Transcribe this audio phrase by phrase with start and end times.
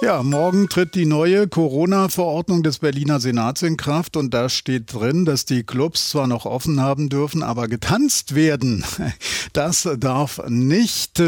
[0.00, 5.24] Ja, morgen tritt die neue Corona-Verordnung des Berliner Senats in Kraft und da steht drin,
[5.24, 8.84] dass die Clubs zwar noch offen haben dürfen, aber getanzt werden.
[9.54, 11.22] Das darf nicht.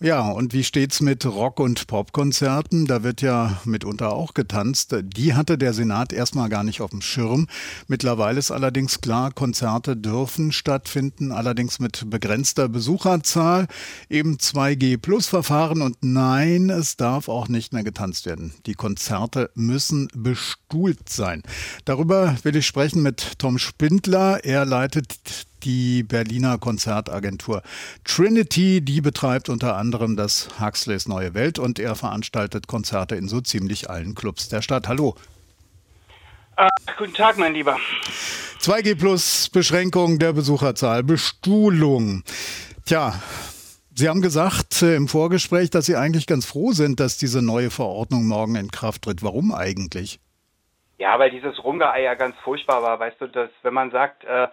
[0.00, 2.86] Ja, und wie steht's mit Rock- und Popkonzerten?
[2.86, 4.94] Da wird ja mitunter auch getanzt.
[5.02, 7.48] Die hatte der Senat erstmal gar nicht auf dem Schirm.
[7.88, 13.66] Mittlerweile ist allerdings klar, Konzerte dürfen stattfinden, allerdings mit begrenzter Besucherzahl,
[14.08, 18.52] eben 2G-Plus-Verfahren und nein, es darf auch nicht mehr getanzt getanzt werden.
[18.66, 21.42] Die Konzerte müssen bestuhlt sein.
[21.84, 24.44] Darüber will ich sprechen mit Tom Spindler.
[24.44, 25.16] Er leitet
[25.64, 27.62] die Berliner Konzertagentur
[28.04, 28.80] Trinity.
[28.80, 33.90] Die betreibt unter anderem das Huxleys Neue Welt und er veranstaltet Konzerte in so ziemlich
[33.90, 34.86] allen Clubs der Stadt.
[34.86, 35.16] Hallo.
[36.58, 37.76] Uh, guten Tag, mein Lieber.
[38.60, 42.22] 2G Plus Beschränkung der Besucherzahl, Bestuhlung.
[42.86, 43.20] Tja,
[43.98, 47.70] Sie haben gesagt äh, im Vorgespräch, dass Sie eigentlich ganz froh sind, dass diese neue
[47.70, 49.22] Verordnung morgen in Kraft tritt.
[49.22, 50.20] Warum eigentlich?
[50.98, 53.00] Ja, weil dieses Rumgeei ja ganz furchtbar war.
[53.00, 54.48] Weißt du, dass wenn man sagt, äh,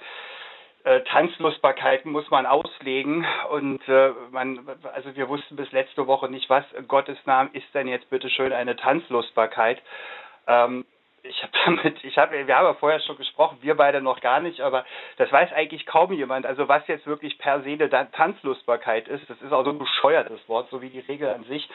[0.85, 4.61] äh, Tanzlustbarkeiten muss man auslegen und äh, man,
[4.93, 8.53] also wir wussten bis letzte Woche nicht, was Gottes Namen ist denn jetzt bitte schön
[8.53, 9.81] eine Tanzlustbarkeit.
[10.47, 10.85] Ähm,
[11.23, 14.39] ich habe damit, ich habe, wir haben ja vorher schon gesprochen, wir beide noch gar
[14.39, 14.85] nicht, aber
[15.17, 16.45] das weiß eigentlich kaum jemand.
[16.45, 20.47] Also was jetzt wirklich per se eine Tanzlustbarkeit ist, das ist auch so ein bescheuertes
[20.47, 21.67] Wort, so wie die Regel an sich.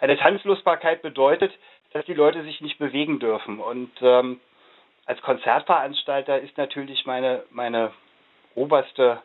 [0.00, 1.52] Eine Tanzlustbarkeit bedeutet,
[1.92, 3.60] dass die Leute sich nicht bewegen dürfen.
[3.60, 4.40] Und ähm,
[5.06, 7.92] als Konzertveranstalter ist natürlich meine meine
[8.54, 9.20] oberste,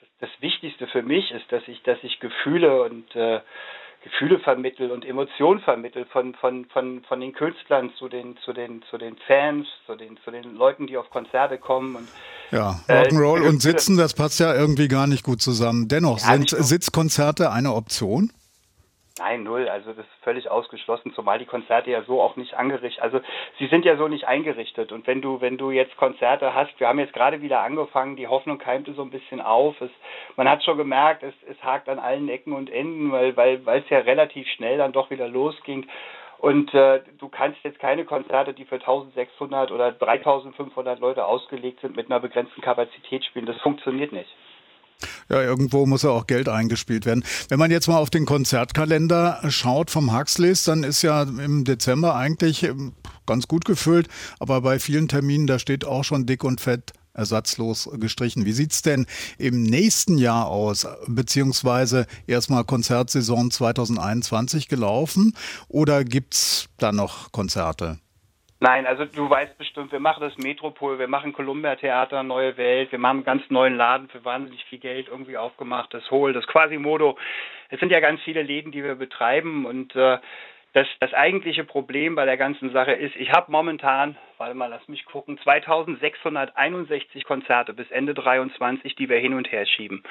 [0.00, 3.40] das, das Wichtigste für mich ist, dass ich, dass ich Gefühle und äh,
[4.02, 8.82] Gefühle vermittelt und Emotionen vermittelt von, von, von, von den Künstlern zu den, zu den,
[8.90, 11.94] zu den Fans, zu den, zu den Leuten, die auf Konzerte kommen.
[11.94, 12.08] Und,
[12.50, 15.86] ja, Rock'n'Roll äh, und Sitzen, das passt ja irgendwie gar nicht gut zusammen.
[15.86, 18.32] Dennoch, sind Sitzkonzerte eine Option?
[19.22, 19.68] Nein, null.
[19.68, 23.20] Also das ist völlig ausgeschlossen, zumal die Konzerte ja so auch nicht angerichtet, also
[23.60, 24.90] sie sind ja so nicht eingerichtet.
[24.90, 28.26] Und wenn du, wenn du jetzt Konzerte hast, wir haben jetzt gerade wieder angefangen, die
[28.26, 29.80] Hoffnung keimte so ein bisschen auf.
[29.80, 29.92] Es,
[30.34, 33.82] man hat schon gemerkt, es, es hakt an allen Ecken und Enden, weil, weil, weil
[33.82, 35.86] es ja relativ schnell dann doch wieder losging.
[36.38, 41.94] Und äh, du kannst jetzt keine Konzerte, die für 1600 oder 3500 Leute ausgelegt sind,
[41.94, 43.46] mit einer begrenzten Kapazität spielen.
[43.46, 44.34] Das funktioniert nicht.
[45.32, 47.24] Ja, irgendwo muss ja auch Geld eingespielt werden.
[47.48, 52.14] Wenn man jetzt mal auf den Konzertkalender schaut vom Huxleys, dann ist ja im Dezember
[52.14, 52.92] eigentlich ähm,
[53.24, 54.08] ganz gut gefüllt,
[54.40, 58.44] aber bei vielen Terminen, da steht auch schon dick und fett ersatzlos gestrichen.
[58.44, 59.06] Wie sieht's denn
[59.38, 60.86] im nächsten Jahr aus?
[61.06, 65.34] Beziehungsweise erstmal Konzertsaison 2021 gelaufen
[65.68, 68.01] oder gibt's da noch Konzerte?
[68.62, 72.92] Nein, also du weißt bestimmt, wir machen das Metropol, wir machen Columbia Theater, Neue Welt,
[72.92, 76.46] wir machen einen ganz neuen Laden für wahnsinnig viel Geld irgendwie aufgemacht, das Hol, das
[76.46, 77.18] Quasimodo.
[77.70, 80.18] Es sind ja ganz viele Läden, die wir betreiben und äh,
[80.74, 84.86] das, das eigentliche Problem bei der ganzen Sache ist, ich habe momentan, warte mal, lass
[84.88, 90.02] mich gucken, 2661 Konzerte bis Ende 23, die wir hin und her schieben.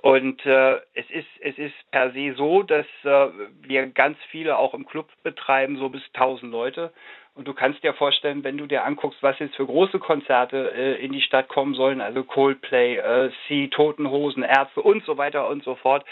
[0.00, 3.26] Und äh, es ist es ist per se so, dass äh,
[3.60, 6.92] wir ganz viele auch im Club betreiben, so bis 1000 Leute.
[7.38, 10.94] Und du kannst dir vorstellen, wenn du dir anguckst, was jetzt für große Konzerte äh,
[10.96, 15.48] in die Stadt kommen sollen, also Coldplay, äh, Sea, Toten Hosen, Ärzte und so weiter
[15.48, 16.04] und so fort,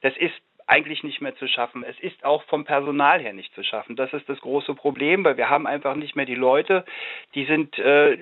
[0.00, 0.32] das ist
[0.66, 1.84] eigentlich nicht mehr zu schaffen.
[1.84, 3.94] Es ist auch vom Personal her nicht zu schaffen.
[3.94, 6.86] Das ist das große Problem, weil wir haben einfach nicht mehr die Leute,
[7.34, 8.16] die sind äh,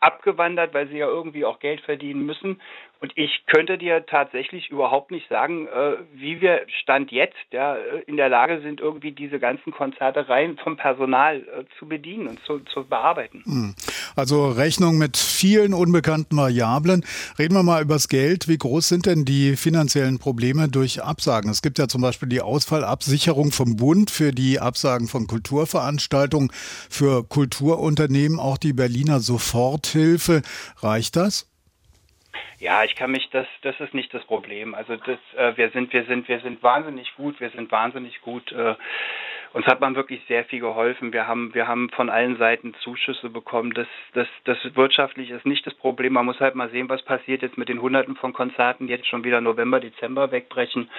[0.00, 2.62] abgewandert, weil sie ja irgendwie auch Geld verdienen müssen.
[3.04, 7.76] Und ich könnte dir tatsächlich überhaupt nicht sagen, äh, wie wir Stand jetzt ja,
[8.06, 12.40] in der Lage sind, irgendwie diese ganzen Konzerte rein vom Personal äh, zu bedienen und
[12.46, 13.42] zu, zu bearbeiten.
[13.44, 13.74] Hm.
[14.16, 17.04] Also Rechnung mit vielen unbekannten Variablen.
[17.38, 18.48] Reden wir mal übers Geld.
[18.48, 21.50] Wie groß sind denn die finanziellen Probleme durch Absagen?
[21.50, 26.50] Es gibt ja zum Beispiel die Ausfallabsicherung vom Bund für die Absagen von Kulturveranstaltungen,
[26.88, 30.40] für Kulturunternehmen, auch die Berliner Soforthilfe.
[30.80, 31.50] Reicht das?
[32.58, 34.74] Ja, ich kann mich, das, das ist nicht das Problem.
[34.74, 38.52] Also das, äh, wir sind, wir sind, wir sind wahnsinnig gut, wir sind wahnsinnig gut.
[38.52, 38.74] Äh,
[39.54, 41.12] uns hat man wirklich sehr viel geholfen.
[41.12, 43.72] Wir haben, wir haben von allen Seiten Zuschüsse bekommen.
[43.72, 46.14] Das, das, das wirtschaftlich ist nicht das Problem.
[46.14, 49.06] Man muss halt mal sehen, was passiert jetzt mit den Hunderten von Konzerten, die jetzt
[49.06, 50.90] schon wieder November, Dezember wegbrechen.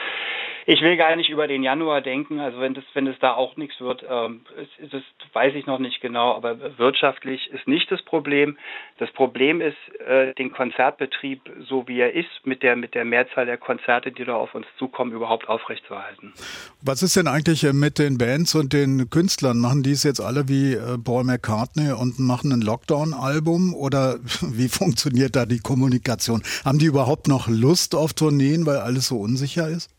[0.67, 2.39] Ich will gar nicht über den Januar denken.
[2.39, 5.03] Also wenn das, wenn es da auch nichts wird, ähm, ist, das
[5.33, 6.33] weiß ich noch nicht genau.
[6.33, 8.57] Aber wirtschaftlich ist nicht das Problem.
[8.97, 13.45] Das Problem ist, äh, den Konzertbetrieb, so wie er ist, mit der, mit der Mehrzahl
[13.45, 16.33] der Konzerte, die da auf uns zukommen, überhaupt aufrechtzuerhalten.
[16.81, 19.59] Was ist denn eigentlich äh, mit den Bands und den Künstlern?
[19.59, 23.73] Machen die es jetzt alle wie äh, Paul McCartney und machen ein Lockdown-Album?
[23.73, 26.43] Oder wie funktioniert da die Kommunikation?
[26.63, 29.89] Haben die überhaupt noch Lust auf Tourneen, weil alles so unsicher ist?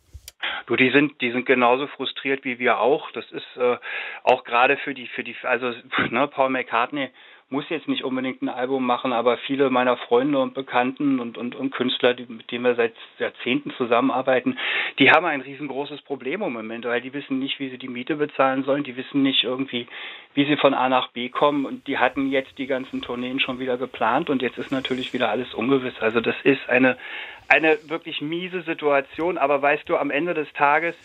[0.67, 3.11] Du, die sind, die sind genauso frustriert wie wir auch.
[3.13, 3.77] Das ist äh,
[4.23, 5.73] auch gerade für die, für die, also
[6.11, 7.11] ne, Paul McCartney
[7.49, 11.55] muss jetzt nicht unbedingt ein Album machen, aber viele meiner Freunde und Bekannten und, und,
[11.55, 14.59] und Künstler, die, mit denen wir seit Jahrzehnten zusammenarbeiten,
[14.99, 18.17] die haben ein riesengroßes Problem im Moment, weil die wissen nicht, wie sie die Miete
[18.17, 19.87] bezahlen sollen, die wissen nicht irgendwie,
[20.35, 21.67] wie sie von A nach B kommen.
[21.67, 24.29] Und die hatten jetzt die ganzen Tourneen schon wieder geplant.
[24.29, 25.95] Und jetzt ist natürlich wieder alles ungewiss.
[26.01, 26.97] Also das ist eine,
[27.47, 30.97] eine wirklich miese Situation, aber weißt du, am Ende des Tages,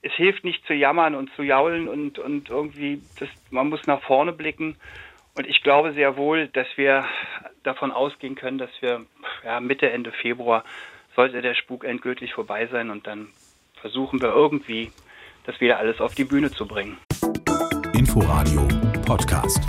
[0.00, 4.00] es hilft nicht zu jammern und zu jaulen und, und irgendwie, das, man muss nach
[4.00, 4.76] vorne blicken
[5.34, 7.04] und ich glaube sehr wohl, dass wir
[7.62, 9.06] davon ausgehen können, dass wir
[9.44, 10.64] ja, Mitte, Ende Februar
[11.16, 13.28] sollte der Spuk endgültig vorbei sein und dann
[13.80, 14.92] versuchen wir irgendwie,
[15.44, 16.98] das wieder alles auf die Bühne zu bringen.
[17.94, 18.66] Inforadio
[19.04, 19.60] Podcast.